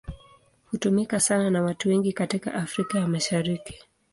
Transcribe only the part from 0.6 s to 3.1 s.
Hutumika sana na watu wengi katika Afrika ya